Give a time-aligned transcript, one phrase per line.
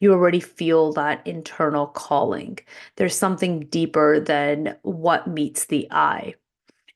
[0.00, 2.58] you already feel that internal calling.
[2.96, 6.34] There's something deeper than what meets the eye.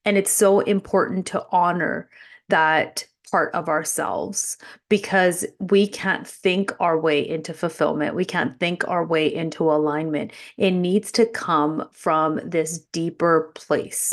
[0.05, 2.09] And it's so important to honor
[2.49, 4.59] that part of ourselves
[4.89, 8.15] because we can't think our way into fulfillment.
[8.15, 10.33] We can't think our way into alignment.
[10.57, 14.13] It needs to come from this deeper place.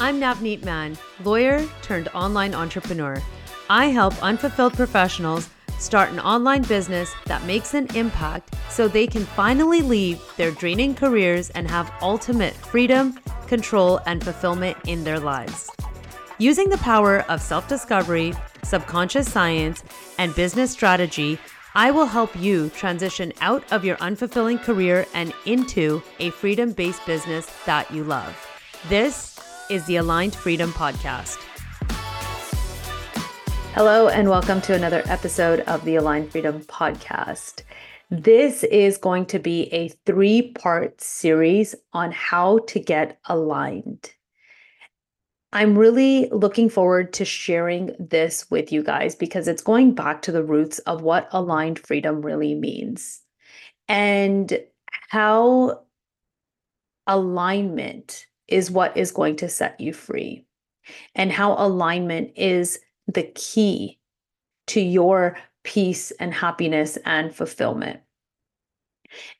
[0.00, 3.22] I'm Navneet Mann, lawyer turned online entrepreneur.
[3.70, 5.48] I help unfulfilled professionals
[5.84, 10.94] start an online business that makes an impact so they can finally leave their draining
[10.94, 15.70] careers and have ultimate freedom, control, and fulfillment in their lives.
[16.38, 19.84] Using the power of self discovery, subconscious science,
[20.18, 21.38] and business strategy,
[21.74, 27.04] I will help you transition out of your unfulfilling career and into a freedom based
[27.04, 28.34] business that you love.
[28.88, 29.38] This
[29.70, 31.38] is the Aligned Freedom Podcast.
[33.74, 37.62] Hello, and welcome to another episode of the Aligned Freedom Podcast.
[38.08, 44.12] This is going to be a three part series on how to get aligned.
[45.52, 50.30] I'm really looking forward to sharing this with you guys because it's going back to
[50.30, 53.22] the roots of what aligned freedom really means
[53.88, 54.56] and
[55.08, 55.82] how
[57.08, 60.46] alignment is what is going to set you free,
[61.16, 63.98] and how alignment is the key
[64.68, 68.00] to your peace and happiness and fulfillment.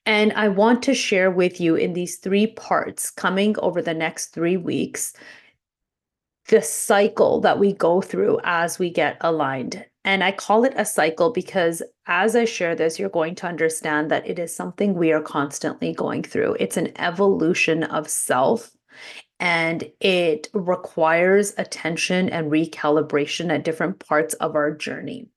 [0.06, 4.28] And I want to share with you in these three parts coming over the next
[4.28, 5.14] three weeks
[6.48, 9.84] the cycle that we go through as we get aligned.
[10.04, 14.10] And I call it a cycle because as I share this, you're going to understand
[14.10, 16.56] that it is something we are constantly going through.
[16.60, 18.70] It's an evolution of self
[19.44, 25.28] and it requires attention and recalibration at different parts of our journey.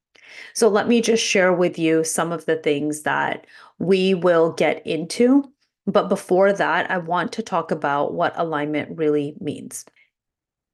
[0.53, 3.45] So, let me just share with you some of the things that
[3.79, 5.51] we will get into.
[5.85, 9.85] But before that, I want to talk about what alignment really means.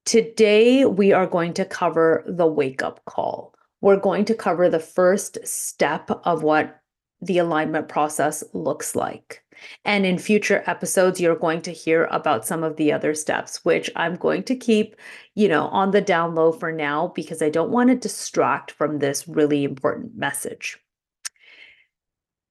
[0.05, 3.55] Today, we are going to cover the wake up call.
[3.81, 6.79] We're going to cover the first step of what
[7.22, 9.42] the alignment process looks like.
[9.85, 13.90] And in future episodes, you're going to hear about some of the other steps, which
[13.96, 14.96] I'm going to keep,
[15.35, 19.00] you know, on the down low for now because I don't want to distract from
[19.00, 20.78] this really important message.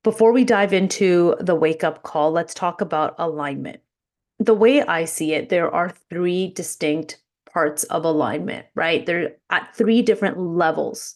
[0.02, 3.80] Before we dive into the wake up call, let's talk about alignment.
[4.38, 7.22] The way I see it, there are three distinct
[7.52, 9.06] parts of alignment, right?
[9.06, 11.14] They're at three different levels.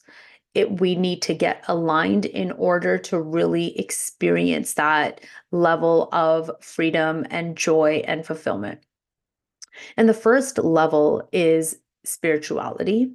[0.57, 5.21] It, we need to get aligned in order to really experience that
[5.53, 8.81] level of freedom and joy and fulfillment.
[9.99, 13.13] And the first level is spirituality.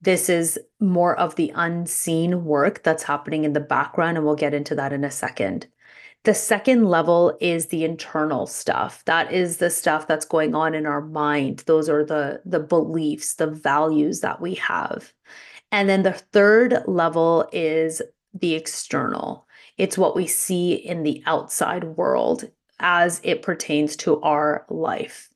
[0.00, 4.54] This is more of the unseen work that's happening in the background, and we'll get
[4.54, 5.66] into that in a second.
[6.22, 9.04] The second level is the internal stuff.
[9.04, 11.64] That is the stuff that's going on in our mind.
[11.66, 15.12] Those are the the beliefs, the values that we have.
[15.74, 18.00] And then the third level is
[18.32, 19.48] the external.
[19.76, 22.48] It's what we see in the outside world
[22.78, 25.30] as it pertains to our life.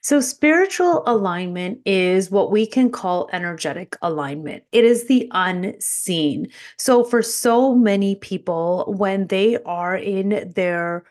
[0.00, 4.64] So, spiritual alignment is what we can call energetic alignment.
[4.72, 6.48] It is the unseen.
[6.78, 11.04] So, for so many people, when they are in their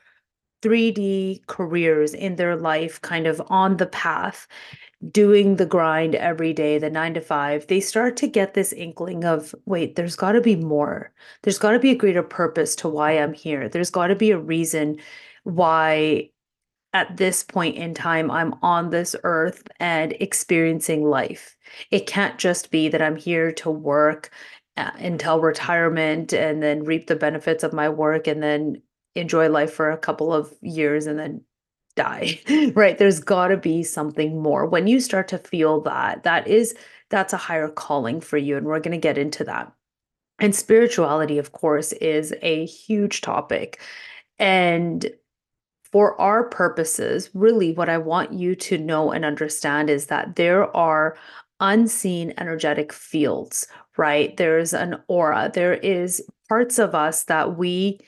[0.61, 4.47] 3D careers in their life, kind of on the path,
[5.09, 9.25] doing the grind every day, the nine to five, they start to get this inkling
[9.25, 11.11] of wait, there's got to be more.
[11.41, 13.67] There's got to be a greater purpose to why I'm here.
[13.67, 14.97] There's got to be a reason
[15.43, 16.29] why
[16.93, 21.55] at this point in time, I'm on this earth and experiencing life.
[21.89, 24.29] It can't just be that I'm here to work
[24.77, 28.81] uh, until retirement and then reap the benefits of my work and then
[29.15, 31.41] enjoy life for a couple of years and then
[31.95, 32.39] die.
[32.75, 32.97] right?
[32.97, 34.65] There's got to be something more.
[34.65, 36.75] When you start to feel that, that is
[37.09, 39.71] that's a higher calling for you and we're going to get into that.
[40.39, 43.81] And spirituality of course is a huge topic.
[44.39, 45.11] And
[45.83, 50.75] for our purposes, really what I want you to know and understand is that there
[50.75, 51.17] are
[51.59, 53.67] unseen energetic fields,
[53.97, 54.35] right?
[54.37, 55.51] There's an aura.
[55.53, 57.99] There is parts of us that we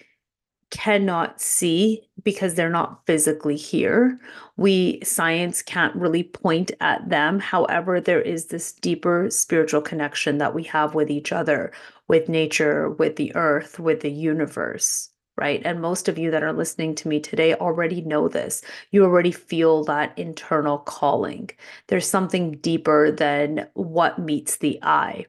[0.73, 4.19] cannot see because they're not physically here.
[4.57, 7.39] We science can't really point at them.
[7.39, 11.71] However, there is this deeper spiritual connection that we have with each other,
[12.07, 15.63] with nature, with the earth, with the universe right?
[15.65, 18.61] And most of you that are listening to me today already know this.
[18.91, 21.49] You already feel that internal calling.
[21.87, 25.25] There's something deeper than what meets the eye.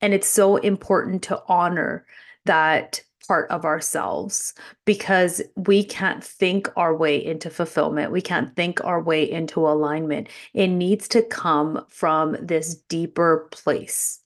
[0.00, 2.06] And it's so important to honor
[2.44, 4.54] that part of ourselves
[4.84, 8.12] because we can't think our way into fulfillment.
[8.12, 10.28] We can't think our way into alignment.
[10.54, 14.20] It needs to come from this deeper place.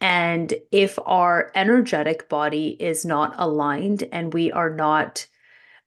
[0.00, 5.26] And if our energetic body is not aligned and we are not,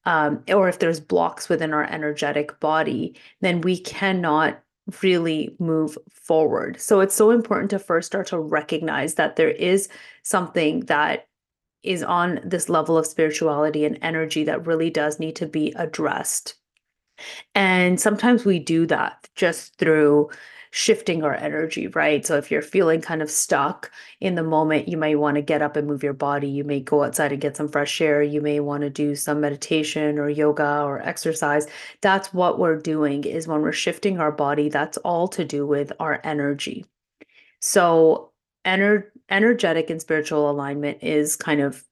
[0.05, 4.61] um, or if there's blocks within our energetic body, then we cannot
[5.01, 6.79] really move forward.
[6.79, 9.89] So it's so important to first start to recognize that there is
[10.23, 11.27] something that
[11.83, 16.55] is on this level of spirituality and energy that really does need to be addressed.
[17.53, 20.29] And sometimes we do that just through
[20.71, 22.25] shifting our energy, right?
[22.25, 25.61] So if you're feeling kind of stuck in the moment, you may want to get
[25.61, 26.49] up and move your body.
[26.49, 28.23] You may go outside and get some fresh air.
[28.23, 31.67] You may want to do some meditation or yoga or exercise.
[32.01, 35.93] That's what we're doing is when we're shifting our body, that's all to do with
[35.99, 36.87] our energy.
[37.59, 38.32] So
[38.65, 41.83] ener- energetic and spiritual alignment is kind of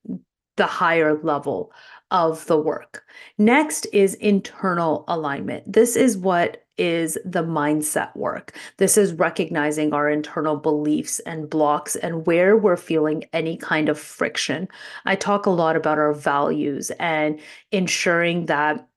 [0.58, 1.72] the higher level
[2.12, 3.04] of the work.
[3.38, 5.72] Next is internal alignment.
[5.72, 8.58] This is what is the mindset work.
[8.78, 14.00] This is recognizing our internal beliefs and blocks and where we're feeling any kind of
[14.00, 14.68] friction.
[15.06, 17.40] I talk a lot about our values and
[17.72, 18.88] ensuring that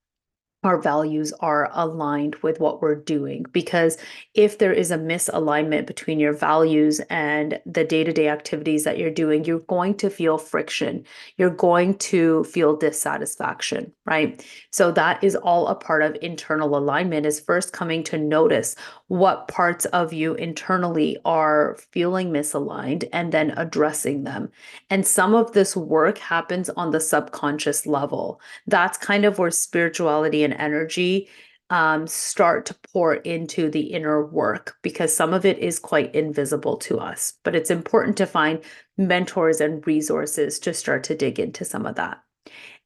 [0.64, 3.44] our values are aligned with what we're doing.
[3.52, 3.98] Because
[4.34, 8.98] if there is a misalignment between your values and the day to day activities that
[8.98, 11.04] you're doing, you're going to feel friction.
[11.36, 14.44] You're going to feel dissatisfaction, right?
[14.70, 18.74] So that is all a part of internal alignment, is first coming to notice
[19.08, 24.50] what parts of you internally are feeling misaligned and then addressing them.
[24.88, 28.40] And some of this work happens on the subconscious level.
[28.66, 31.28] That's kind of where spirituality and energy
[31.70, 36.76] um, start to pour into the inner work because some of it is quite invisible
[36.78, 37.34] to us.
[37.42, 38.60] But it's important to find
[38.98, 42.20] mentors and resources to start to dig into some of that.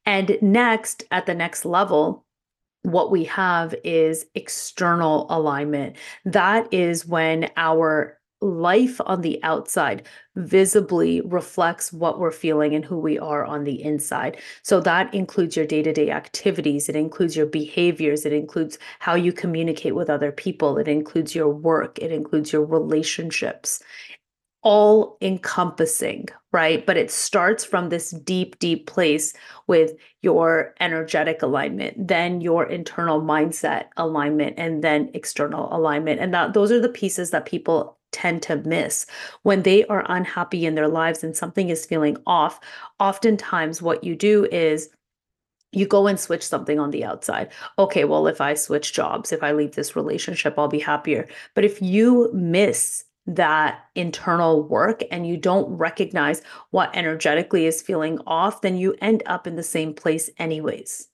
[0.05, 2.25] And next, at the next level,
[2.83, 5.97] what we have is external alignment.
[6.25, 12.97] That is when our life on the outside visibly reflects what we're feeling and who
[12.97, 14.37] we are on the inside.
[14.63, 19.15] So that includes your day to day activities, it includes your behaviors, it includes how
[19.15, 23.81] you communicate with other people, it includes your work, it includes your relationships.
[24.61, 26.85] All encompassing, right?
[26.85, 29.33] But it starts from this deep, deep place
[29.67, 36.19] with your energetic alignment, then your internal mindset alignment, and then external alignment.
[36.19, 39.05] And that those are the pieces that people tend to miss
[39.43, 42.59] when they are unhappy in their lives and something is feeling off
[42.99, 44.89] oftentimes what you do is
[45.71, 47.51] you go and switch something on the outside.
[47.77, 51.27] Okay, well, if I switch jobs, if I leave this relationship, I'll be happier.
[51.53, 56.41] But if you miss that internal work and you don't recognize
[56.71, 61.07] what energetically is feeling off, then you end up in the same place, anyways.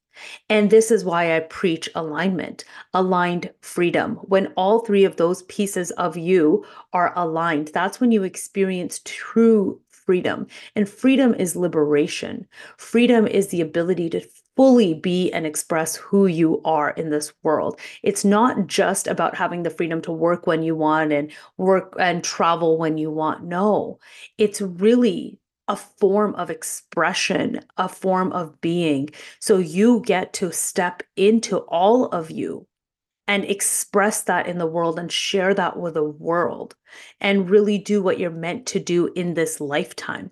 [0.49, 2.63] And this is why I preach alignment,
[2.93, 4.15] aligned freedom.
[4.23, 9.79] When all three of those pieces of you are aligned, that's when you experience true
[9.89, 10.47] freedom.
[10.75, 12.47] And freedom is liberation.
[12.77, 14.21] Freedom is the ability to
[14.55, 17.79] fully be and express who you are in this world.
[18.03, 22.23] It's not just about having the freedom to work when you want and work and
[22.23, 23.43] travel when you want.
[23.43, 23.99] No,
[24.37, 29.09] it's really a form of expression, a form of being.
[29.39, 32.67] So you get to step into all of you
[33.27, 36.75] and express that in the world and share that with the world
[37.19, 40.31] and really do what you're meant to do in this lifetime.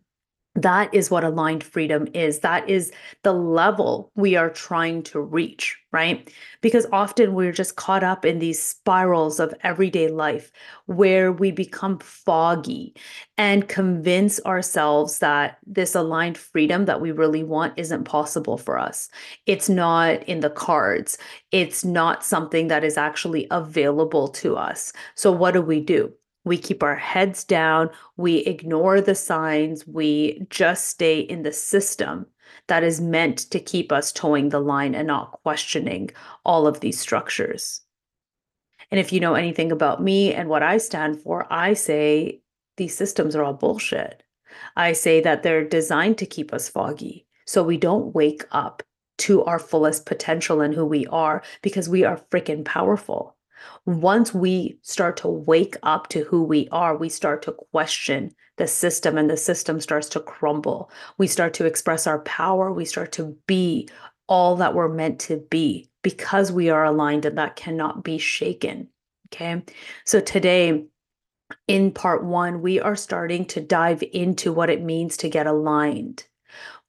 [0.55, 2.39] That is what aligned freedom is.
[2.39, 2.91] That is
[3.23, 6.31] the level we are trying to reach, right?
[6.61, 10.51] Because often we're just caught up in these spirals of everyday life
[10.85, 12.93] where we become foggy
[13.35, 19.09] and convince ourselves that this aligned freedom that we really want isn't possible for us.
[19.47, 21.17] It's not in the cards,
[21.51, 24.93] it's not something that is actually available to us.
[25.15, 26.13] So, what do we do?
[26.43, 32.25] We keep our heads down, we ignore the signs, we just stay in the system
[32.67, 36.09] that is meant to keep us toeing the line and not questioning
[36.45, 37.81] all of these structures.
[38.91, 42.41] And if you know anything about me and what I stand for, I say
[42.77, 44.23] these systems are all bullshit.
[44.75, 48.83] I say that they're designed to keep us foggy so we don't wake up
[49.19, 53.35] to our fullest potential and who we are because we are freaking powerful
[53.85, 58.67] once we start to wake up to who we are, we start to question the
[58.67, 60.91] system and the system starts to crumble.
[61.17, 62.71] We start to express our power.
[62.71, 63.89] We start to be
[64.27, 68.89] all that we're meant to be because we are aligned and that cannot be shaken.
[69.27, 69.63] Okay.
[70.05, 70.85] So today,
[71.67, 76.23] in part one, we are starting to dive into what it means to get aligned.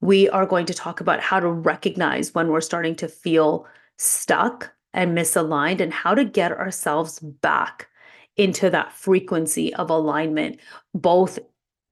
[0.01, 3.65] We are going to talk about how to recognize when we're starting to feel
[3.97, 7.89] stuck and misaligned and how to get ourselves back
[8.37, 10.59] into that frequency of alignment,
[10.93, 11.37] both,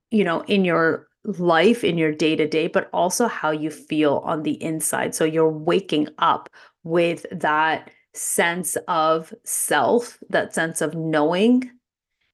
[0.10, 4.22] you know, in your life, in your day to day, but also how you feel
[4.26, 5.14] on the inside.
[5.14, 6.50] So you're waking up
[6.84, 11.70] with that sense of self, that sense of knowing,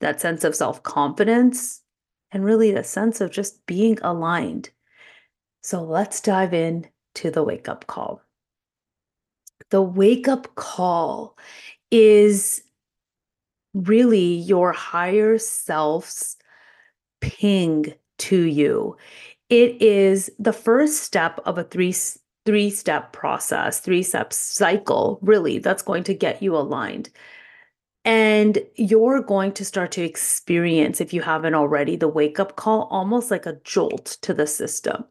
[0.02, 1.82] that sense of self confidence,
[2.32, 4.70] and really a sense of just being aligned.
[5.64, 8.22] So let's dive in to the wake up call.
[9.72, 11.38] The wake up call
[11.92, 12.64] is
[13.74, 16.38] really your higher self's
[17.22, 18.98] ping to you.
[19.50, 21.96] It is the first step of a three
[22.46, 27.10] three step process, three step cycle, really, that's going to get you aligned.
[28.06, 32.88] And you're going to start to experience, if you haven't already, the wake up call
[32.90, 35.06] almost like a jolt to the system.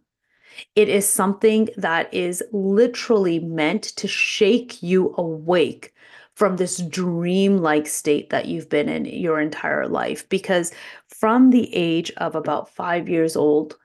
[0.75, 5.95] It is something that is literally meant to shake you awake
[6.35, 10.29] from this dream-like state that you've been in your entire life.
[10.29, 10.73] Because
[11.09, 13.77] from the age of about five years old,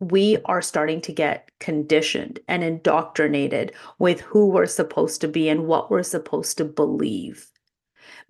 [0.00, 5.66] we are starting to get conditioned and indoctrinated with who we're supposed to be and
[5.66, 7.52] what we're supposed to believe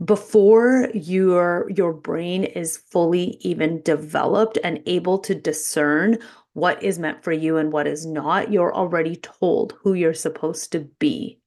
[0.05, 6.19] before your your brain is fully even developed and able to discern
[6.55, 10.73] what is meant for you and what is not you're already told who you're supposed
[10.73, 11.39] to be.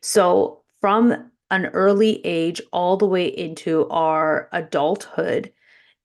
[0.00, 5.52] So from an early age all the way into our adulthood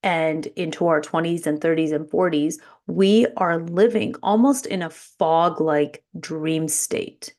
[0.02, 2.56] and into our 20s and 30s and 40s
[2.86, 7.34] we are living almost in a fog like dream state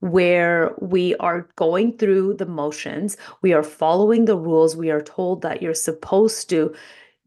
[0.00, 5.42] where we are going through the motions, we are following the rules, we are told
[5.42, 6.74] that you're supposed to,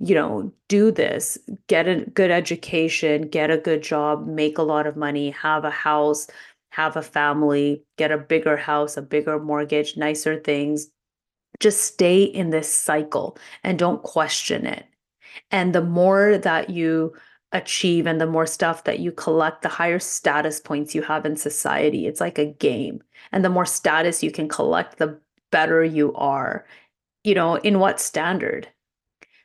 [0.04, 4.88] you know, do this, get a good education, get a good job, make a lot
[4.88, 6.28] of money, have a house,
[6.72, 10.88] have a family, get a bigger house, a bigger mortgage, nicer things.
[11.60, 14.86] Just stay in this cycle and don't question it.
[15.52, 17.14] And the more that you
[17.52, 21.36] achieve and the more stuff that you collect, the higher status points you have in
[21.36, 22.08] society.
[22.08, 23.04] It's like a game.
[23.32, 25.20] And the more status you can collect, the
[25.52, 26.66] better you are.
[27.24, 28.68] You know, in what standard?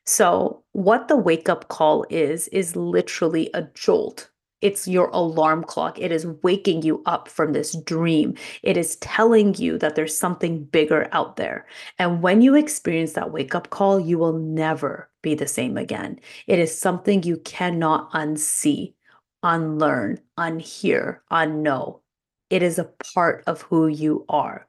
[0.06, 4.30] So, what the wake up call is, is literally a jolt
[4.62, 5.98] it's your alarm clock.
[5.98, 8.34] It is waking you up from this dream.
[8.62, 11.66] It is telling you that there's something bigger out there.
[11.98, 16.18] And when you experience that wake up call, you will never be the same again.
[16.46, 18.94] It is something you cannot unsee,
[19.42, 22.00] unlearn, unhear, unknow.
[22.48, 24.66] It is a part of who you are.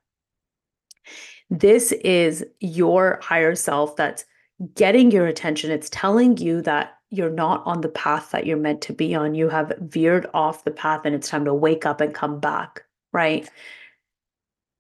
[1.50, 4.26] This is your higher self that's
[4.74, 5.72] getting your attention.
[5.72, 9.36] It's telling you that you're not on the path that you're meant to be on.
[9.36, 12.84] You have veered off the path and it's time to wake up and come back,
[13.14, 13.50] right?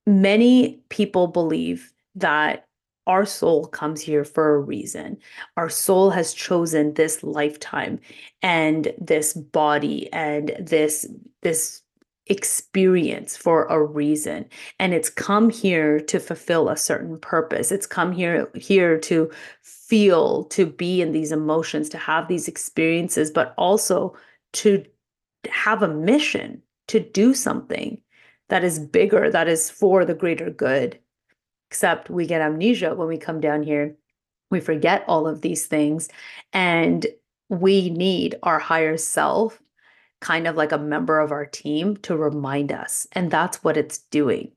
[0.05, 2.67] Many people believe that
[3.05, 5.17] our soul comes here for a reason.
[5.55, 8.00] Our soul has chosen this lifetime
[8.41, 11.05] and this body and this
[11.41, 11.81] this
[12.29, 14.46] experience for a reason.
[14.79, 17.72] And it's come here to fulfill a certain purpose.
[17.72, 19.31] It's come here here to
[19.62, 24.15] feel to be in these emotions to have these experiences but also
[24.51, 24.84] to
[25.50, 28.01] have a mission to do something
[28.50, 31.00] that is bigger that is for the greater good.
[31.69, 33.96] Except we get amnesia when we come down here.
[34.50, 36.07] We forget all of these things.
[36.53, 37.05] And
[37.50, 39.62] we need our higher self
[40.21, 44.00] kind of like a member of our team to remind us and that's what it's
[44.00, 44.51] doing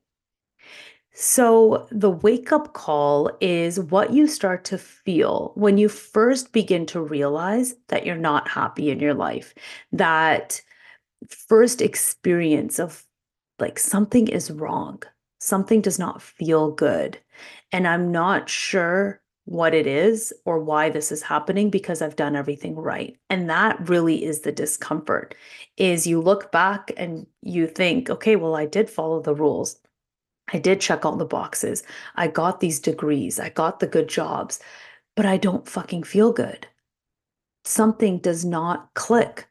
[1.13, 6.85] so, the wake up call is what you start to feel when you first begin
[6.87, 9.53] to realize that you're not happy in your life.
[9.91, 10.61] That
[11.27, 13.03] first experience of
[13.59, 15.03] like something is wrong,
[15.39, 17.19] something does not feel good.
[17.73, 19.20] And I'm not sure
[19.51, 23.17] what it is or why this is happening because I've done everything right.
[23.29, 25.35] And that really is the discomfort
[25.75, 29.77] is you look back and you think, okay, well I did follow the rules.
[30.53, 31.83] I did check all the boxes.
[32.15, 33.41] I got these degrees.
[33.41, 34.61] I got the good jobs,
[35.17, 36.65] but I don't fucking feel good.
[37.65, 39.49] Something does not click.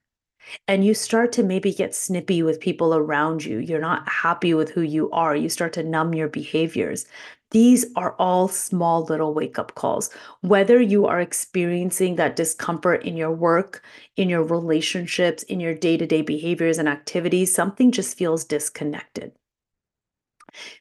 [0.66, 3.59] And you start to maybe get snippy with people around you.
[3.59, 5.37] You're not happy with who you are.
[5.37, 7.04] You start to numb your behaviors.
[7.50, 10.11] These are all small little wake up calls.
[10.40, 13.83] Whether you are experiencing that discomfort in your work,
[14.16, 19.33] in your relationships, in your day to day behaviors and activities, something just feels disconnected.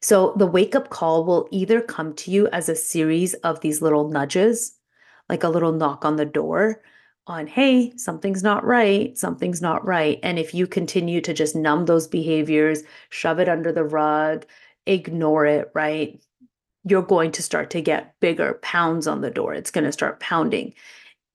[0.02, 3.82] So the wake up call will either come to you as a series of these
[3.82, 4.74] little nudges,
[5.28, 6.82] like a little knock on the door
[7.28, 10.20] on, hey, something's not right, something's not right.
[10.24, 14.46] And if you continue to just numb those behaviors, shove it under the rug,
[14.88, 16.20] ignore it, right?
[16.90, 19.54] You're going to start to get bigger pounds on the door.
[19.54, 20.74] It's going to start pounding.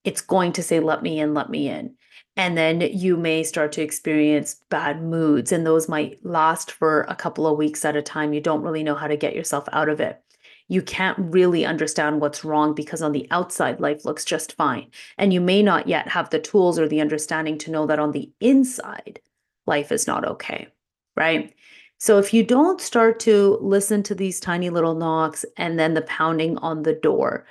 [0.04, 1.94] It's going to say, let me in, let me in.
[2.37, 7.14] And then you may start to experience bad moods, and those might last for a
[7.14, 8.32] couple of weeks at a time.
[8.32, 10.20] You don't really know how to get yourself out of it
[10.68, 14.90] you can't really understand what's wrong because on the outside, life looks just fine.
[15.18, 18.12] And you may not yet have the tools or the understanding to know that on
[18.12, 19.20] the inside,
[19.66, 20.68] life is not okay.
[21.16, 21.54] Right.
[21.98, 26.02] So if you don't start to listen to these tiny little knocks and then the
[26.02, 27.46] pounding on the door,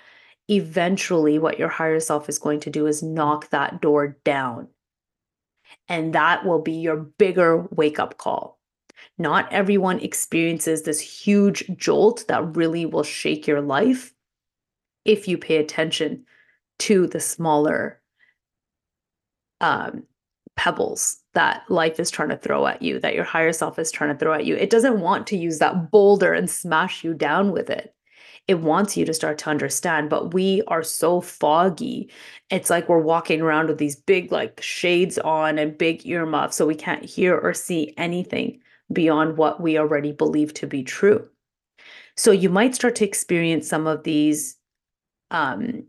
[0.50, 4.68] eventually what your higher self is going to do is knock that door down.
[5.88, 8.60] And that will be your bigger wake up call.
[9.18, 14.14] Not everyone experiences this huge jolt that really will shake your life
[15.06, 16.26] if you pay attention
[16.80, 18.02] to the smaller
[19.62, 20.04] um,
[20.56, 24.14] pebbles that life is trying to throw at you, that your higher self is trying
[24.14, 24.56] to throw at you.
[24.56, 27.94] It doesn't want to use that boulder and smash you down with it.
[28.48, 32.12] It wants you to start to understand, but we are so foggy.
[32.50, 36.68] It's like we're walking around with these big, like, shades on and big earmuffs, so
[36.68, 38.60] we can't hear or see anything
[38.92, 41.28] beyond what we already believe to be true.
[42.18, 44.58] So you might start to experience some of these
[45.32, 45.86] um,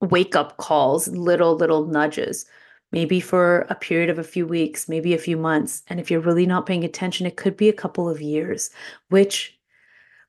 [0.00, 2.46] wake up calls, little, little nudges,
[2.92, 5.82] maybe for a period of a few weeks, maybe a few months.
[5.88, 8.70] And if you're really not paying attention, it could be a couple of years,
[9.10, 9.58] which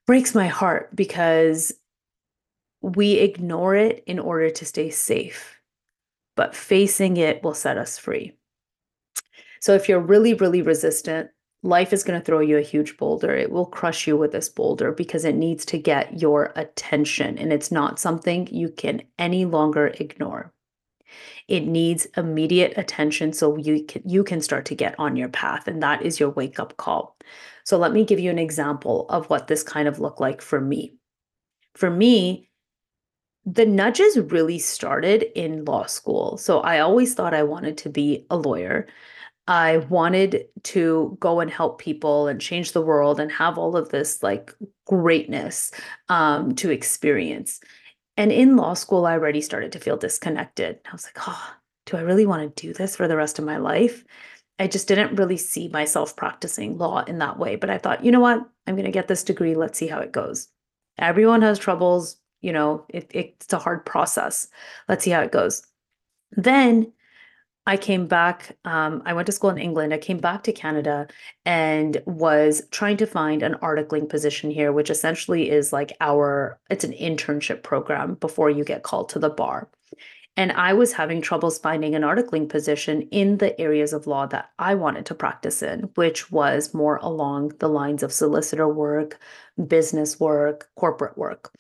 [0.05, 1.71] breaks my heart because
[2.81, 5.59] we ignore it in order to stay safe.
[6.35, 8.33] But facing it will set us free.
[9.61, 11.29] So if you're really, really resistant,
[11.63, 13.35] life is going to throw you a huge boulder.
[13.35, 17.51] It will crush you with this boulder because it needs to get your attention and
[17.51, 20.53] it's not something you can any longer ignore.
[21.47, 25.67] It needs immediate attention so you can, you can start to get on your path
[25.67, 27.17] and that is your wake up call.
[27.63, 30.59] So let me give you an example of what this kind of looked like for
[30.59, 30.93] me.
[31.75, 32.49] For me,
[33.45, 36.37] the nudges really started in law school.
[36.37, 38.87] So I always thought I wanted to be a lawyer.
[39.47, 43.89] I wanted to go and help people and change the world and have all of
[43.89, 44.53] this like
[44.85, 45.71] greatness
[46.09, 47.59] um, to experience.
[48.19, 50.79] And in law school, I already started to feel disconnected.
[50.85, 51.53] I was like, oh,
[51.85, 54.03] do I really want to do this for the rest of my life?
[54.59, 57.55] I just didn't really see myself practicing law in that way.
[57.55, 58.45] But I thought, you know what?
[58.67, 59.55] I'm going to get this degree.
[59.55, 60.49] Let's see how it goes.
[60.97, 62.17] Everyone has troubles.
[62.41, 64.49] You know, it, it's a hard process.
[64.89, 65.65] Let's see how it goes.
[66.33, 66.91] Then
[67.65, 69.93] I came back, um, I went to school in England.
[69.93, 71.07] I came back to Canada
[71.45, 76.83] and was trying to find an articling position here, which essentially is like our, it's
[76.83, 79.69] an internship program before you get called to the bar.
[80.37, 84.51] And I was having troubles finding an articling position in the areas of law that
[84.57, 89.19] I wanted to practice in, which was more along the lines of solicitor work,
[89.67, 91.51] business work, corporate work.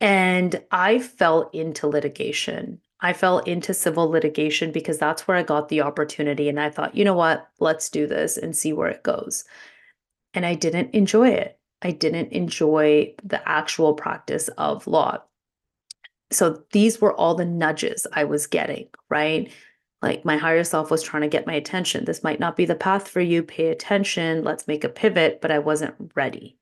[0.00, 5.68] And I fell into litigation I fell into civil litigation because that's where I got
[5.68, 6.48] the opportunity.
[6.48, 9.44] And I thought, you know what, let's do this and see where it goes.
[10.32, 11.58] And I didn't enjoy it.
[11.82, 15.18] I didn't enjoy the actual practice of law.
[16.30, 19.52] So these were all the nudges I was getting, right?
[20.00, 22.06] Like my higher self was trying to get my attention.
[22.06, 23.42] This might not be the path for you.
[23.42, 24.44] Pay attention.
[24.44, 25.42] Let's make a pivot.
[25.42, 26.56] But I wasn't ready.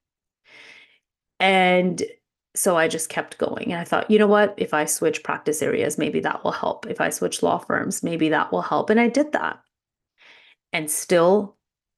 [1.38, 2.02] And
[2.54, 3.72] so I just kept going.
[3.72, 4.54] And I thought, you know what?
[4.56, 6.86] If I switch practice areas, maybe that will help.
[6.86, 8.90] If I switch law firms, maybe that will help.
[8.90, 9.60] And I did that.
[10.72, 11.56] And still,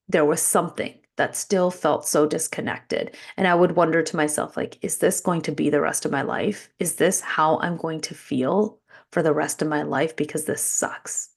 [0.08, 3.16] there was something that still felt so disconnected.
[3.36, 6.12] And I would wonder to myself, like, is this going to be the rest of
[6.12, 6.68] my life?
[6.78, 8.80] Is this how I'm going to feel
[9.12, 10.16] for the rest of my life?
[10.16, 11.30] Because this sucks.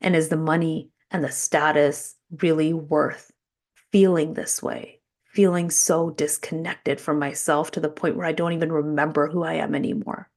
[0.00, 3.32] And is the money and the status really worth
[3.92, 4.97] feeling this way?
[5.38, 9.54] Feeling so disconnected from myself to the point where I don't even remember who I
[9.54, 10.28] am anymore.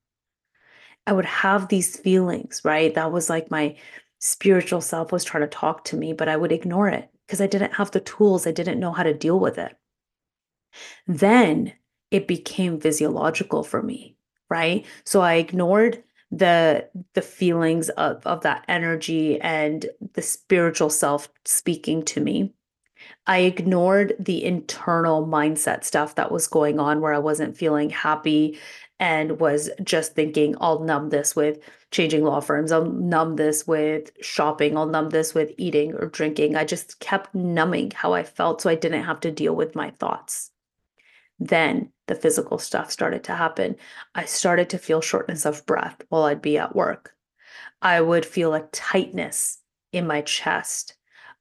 [1.08, 2.94] I would have these feelings, right?
[2.94, 3.78] That was like my
[4.20, 7.48] spiritual self was trying to talk to me, but I would ignore it because I
[7.48, 8.46] didn't have the tools.
[8.46, 9.76] I didn't know how to deal with it.
[11.08, 11.74] Then
[12.12, 14.16] it became physiological for me,
[14.52, 14.86] right?
[15.04, 22.04] So I ignored the the feelings of of that energy and the spiritual self speaking
[22.04, 22.54] to me
[23.28, 28.58] I ignored the internal mindset stuff that was going on where I wasn't feeling happy
[29.00, 31.60] and was just thinking, I'll numb this with
[31.92, 32.72] changing law firms.
[32.72, 34.78] I'll numb this with shopping.
[34.78, 36.56] I'll numb this with eating or drinking.
[36.56, 39.92] I just kept numbing how I felt so I didn't have to deal with my
[39.92, 40.52] thoughts.
[41.40, 43.76] Then the physical stuff started to happen.
[44.14, 47.16] I started to feel shortness of breath while I'd be at work.
[47.82, 49.58] I would feel a tightness
[49.92, 50.96] in my chest.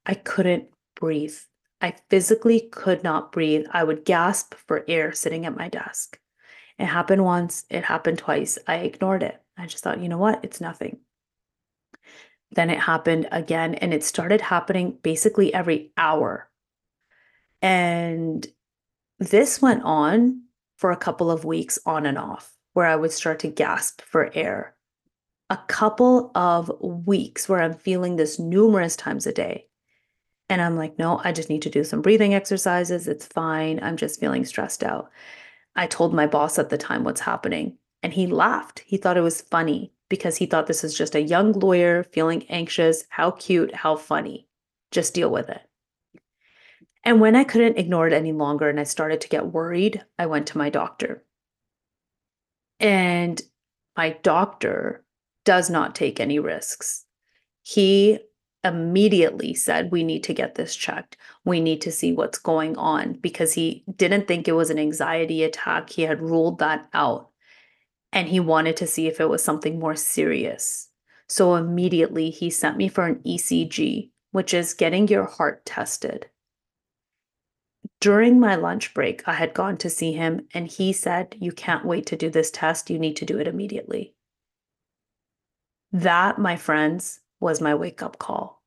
[0.05, 1.37] I couldn't breathe.
[1.81, 3.65] I physically could not breathe.
[3.71, 6.19] I would gasp for air sitting at my desk.
[6.77, 8.57] It happened once, it happened twice.
[8.67, 9.41] I ignored it.
[9.57, 10.39] I just thought, you know what?
[10.43, 10.99] It's nothing.
[12.51, 16.49] Then it happened again, and it started happening basically every hour.
[17.61, 18.45] And
[19.19, 20.43] this went on
[20.77, 24.31] for a couple of weeks on and off, where I would start to gasp for
[24.33, 24.75] air.
[25.49, 29.67] A couple of weeks where I'm feeling this numerous times a day.
[30.51, 33.07] And I'm like, no, I just need to do some breathing exercises.
[33.07, 33.79] It's fine.
[33.81, 35.09] I'm just feeling stressed out.
[35.77, 38.83] I told my boss at the time what's happening, and he laughed.
[38.85, 42.45] He thought it was funny because he thought this is just a young lawyer feeling
[42.49, 43.05] anxious.
[43.07, 44.45] How cute, how funny.
[44.91, 45.61] Just deal with it.
[47.05, 50.25] And when I couldn't ignore it any longer and I started to get worried, I
[50.25, 51.23] went to my doctor.
[52.77, 53.41] And
[53.95, 55.05] my doctor
[55.45, 57.05] does not take any risks.
[57.61, 58.19] He
[58.63, 61.17] immediately said, We need to get this checked.
[61.45, 65.43] We need to see what's going on because he didn't think it was an anxiety
[65.43, 65.89] attack.
[65.89, 67.29] He had ruled that out
[68.11, 70.89] and he wanted to see if it was something more serious.
[71.27, 76.29] So immediately he sent me for an ECG, which is getting your heart tested.
[78.01, 81.85] During my lunch break, I had gone to see him and he said, You can't
[81.85, 82.89] wait to do this test.
[82.89, 84.13] You need to do it immediately.
[85.91, 88.61] That, my friends, was my wake up call.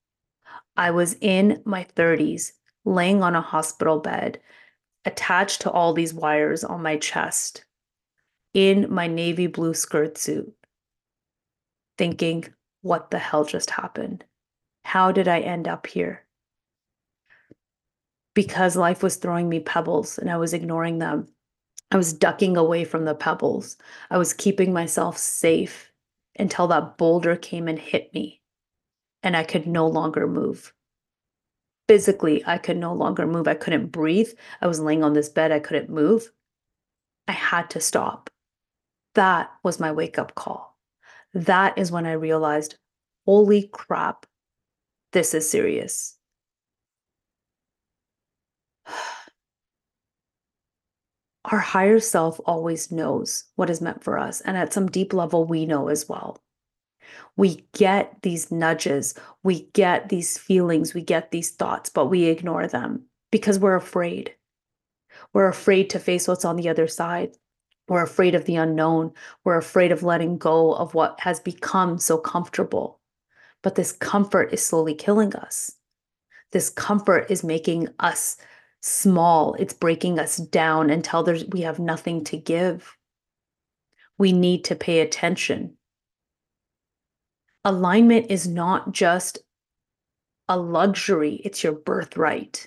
[0.76, 2.52] I was in my 30s,
[2.84, 4.40] laying on a hospital bed,
[5.04, 7.64] attached to all these wires on my chest,
[8.52, 10.52] in my navy blue skirt suit,
[11.96, 12.44] thinking,
[12.82, 14.24] what the hell just happened?
[14.84, 16.24] How did I end up here?
[18.34, 21.28] Because life was throwing me pebbles and I was ignoring them.
[21.92, 23.76] I was ducking away from the pebbles.
[24.10, 25.92] I was keeping myself safe
[26.36, 28.40] until that boulder came and hit me
[29.24, 30.72] and I could no longer move.
[31.88, 33.48] Physically, I could no longer move.
[33.48, 34.28] I couldn't breathe.
[34.60, 35.50] I was laying on this bed.
[35.50, 36.30] I couldn't move.
[37.26, 38.28] I had to stop.
[39.14, 40.78] That was my wake up call.
[41.32, 42.76] That is when I realized,
[43.24, 44.26] holy crap,
[45.12, 46.18] this is serious.
[51.46, 54.42] Our higher self always knows what is meant for us.
[54.42, 56.43] And at some deep level, we know as well
[57.36, 62.66] we get these nudges, we get these feelings, we get these thoughts, but we ignore
[62.66, 64.34] them because we're afraid.
[65.32, 67.36] We're afraid to face what's on the other side.
[67.88, 69.12] We're afraid of the unknown.
[69.44, 73.00] We're afraid of letting go of what has become so comfortable.
[73.62, 75.72] But this comfort is slowly killing us.
[76.52, 78.36] This comfort is making us
[78.80, 79.54] small.
[79.54, 82.96] It's breaking us down until there's we have nothing to give.
[84.18, 85.76] We need to pay attention
[87.64, 89.38] alignment is not just
[90.48, 92.66] a luxury, it's your birthright.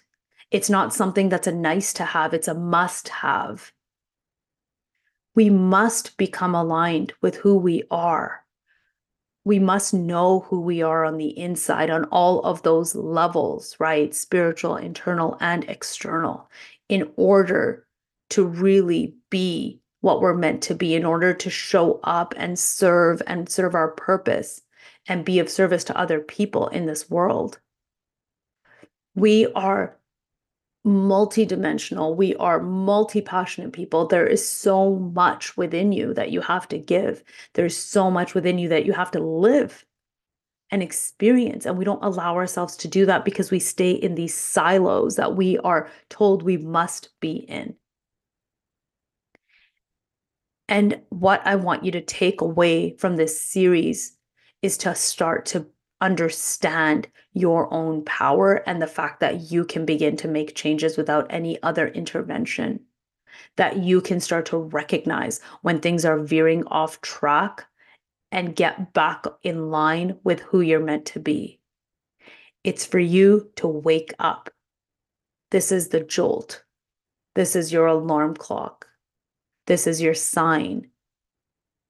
[0.50, 3.72] It's not something that's a nice to have, it's a must have.
[5.36, 8.44] We must become aligned with who we are.
[9.44, 14.14] We must know who we are on the inside on all of those levels, right?
[14.16, 16.50] Spiritual, internal, and external,
[16.90, 17.86] in order
[18.32, 23.22] to really be what we're meant to be, in order to show up and serve
[23.28, 24.62] and serve our purpose
[25.08, 27.60] and be of service to other people in this world.
[29.16, 29.98] We are
[30.86, 32.16] multidimensional.
[32.16, 34.08] We are multi passionate people.
[34.08, 37.24] There is so much within you that you have to give.
[37.54, 39.86] There's so much within you that you have to live
[40.72, 41.66] and experience.
[41.66, 45.36] And we don't allow ourselves to do that because we stay in these silos that
[45.36, 47.76] we are told we must be in.
[50.70, 54.17] And what I want you to take away from this series
[54.62, 55.68] is to start to
[56.02, 61.28] understand your own power and the fact that you can begin to make changes without
[61.30, 62.80] any other intervention.
[63.56, 67.66] That you can start to recognize when things are veering off track
[68.32, 71.60] and get back in line with who you're meant to be.
[72.64, 74.50] It's for you to wake up.
[75.52, 76.64] This is the jolt.
[77.36, 78.88] This is your alarm clock.
[79.68, 80.90] This is your sign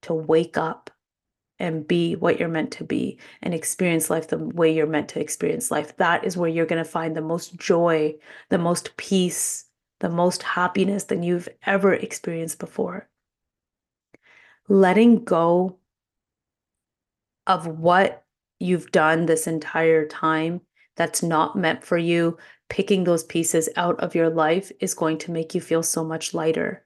[0.03, 0.91] to wake up
[1.59, 5.19] and be what you're meant to be and experience life the way you're meant to
[5.19, 5.95] experience life.
[5.97, 8.15] That is where you're going to find the most joy,
[8.49, 9.65] the most peace,
[9.99, 13.09] the most happiness than you've ever experienced before.
[14.69, 15.77] Letting go
[17.47, 18.23] of what
[18.59, 20.61] you've done this entire time
[20.95, 22.37] that's not meant for you,
[22.69, 26.33] picking those pieces out of your life is going to make you feel so much
[26.33, 26.83] lighter.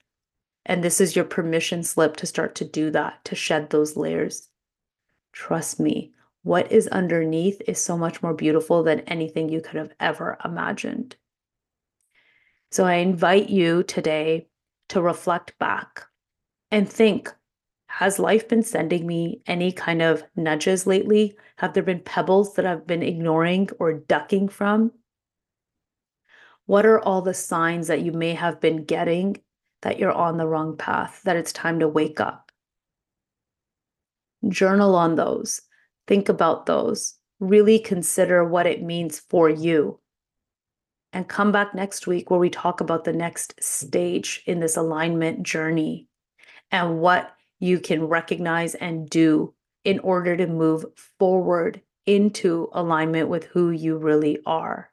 [0.65, 4.49] And this is your permission slip to start to do that, to shed those layers.
[5.33, 6.13] Trust me,
[6.43, 11.15] what is underneath is so much more beautiful than anything you could have ever imagined.
[12.71, 14.47] So I invite you today
[14.89, 16.05] to reflect back
[16.71, 17.33] and think
[17.91, 21.35] Has life been sending me any kind of nudges lately?
[21.57, 24.93] Have there been pebbles that I've been ignoring or ducking from?
[26.65, 29.41] What are all the signs that you may have been getting
[29.81, 32.50] that you're on the wrong path, that it's time to wake up?
[34.47, 35.61] Journal on those,
[36.07, 39.99] think about those, really consider what it means for you.
[41.13, 45.43] And come back next week where we talk about the next stage in this alignment
[45.43, 46.07] journey
[46.71, 50.85] and what you can recognize and do in order to move
[51.19, 54.89] forward into alignment with who you really are.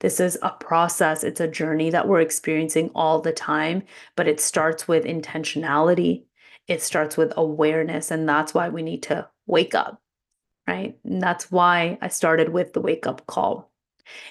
[0.00, 3.84] This is a process, it's a journey that we're experiencing all the time,
[4.16, 6.24] but it starts with intentionality.
[6.68, 8.10] It starts with awareness.
[8.10, 10.00] And that's why we need to wake up,
[10.66, 10.96] right?
[11.04, 13.70] And that's why I started with the wake up call.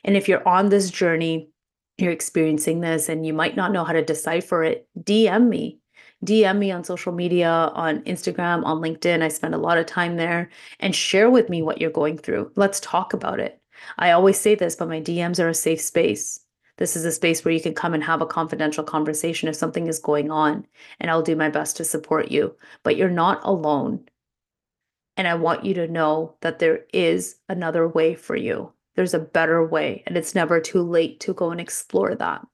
[0.03, 1.49] And if you're on this journey,
[1.97, 5.79] you're experiencing this and you might not know how to decipher it, DM me.
[6.25, 9.23] DM me on social media, on Instagram, on LinkedIn.
[9.23, 12.51] I spend a lot of time there and share with me what you're going through.
[12.55, 13.59] Let's talk about it.
[13.97, 16.39] I always say this, but my DMs are a safe space.
[16.81, 19.85] This is a space where you can come and have a confidential conversation if something
[19.85, 20.65] is going on,
[20.99, 22.55] and I'll do my best to support you.
[22.81, 24.09] But you're not alone.
[25.15, 28.73] And I want you to know that there is another way for you.
[28.95, 32.47] There's a better way, and it's never too late to go and explore that.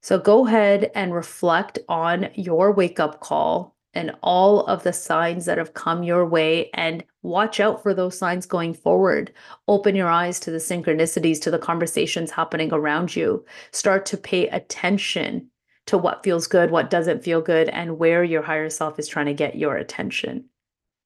[0.00, 5.44] So go ahead and reflect on your wake up call and all of the signs
[5.46, 9.32] that have come your way and watch out for those signs going forward.
[9.68, 13.44] Open your eyes to the synchronicities, to the conversations happening around you.
[13.72, 15.48] Start to pay attention
[15.86, 19.26] to what feels good, what doesn't feel good, and where your higher self is trying
[19.26, 20.46] to get your attention.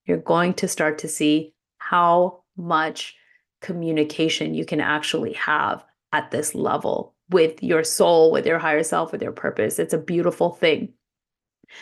[0.06, 3.16] You're going to start to see how much
[3.60, 9.12] communication you can actually have at this level with your soul, with your higher self,
[9.12, 9.78] with your purpose.
[9.78, 10.94] It's a beautiful thing.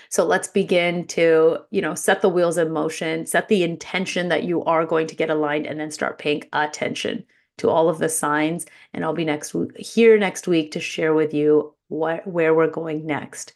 [0.09, 4.45] So let's begin to, you know, set the wheels in motion, set the intention that
[4.45, 7.25] you are going to get aligned and then start paying attention
[7.59, 11.15] to all of the signs and I'll be next week here next week to share
[11.15, 13.55] with you what where we're going next.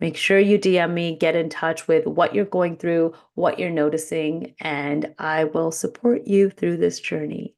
[0.00, 3.70] Make sure you DM me, get in touch with what you're going through, what you're
[3.70, 7.54] noticing, and I will support you through this journey.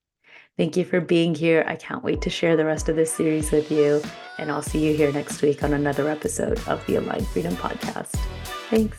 [0.57, 1.65] Thank you for being here.
[1.67, 4.01] I can't wait to share the rest of this series with you.
[4.39, 8.13] And I'll see you here next week on another episode of the Aligned Freedom Podcast.
[8.71, 8.99] Thanks.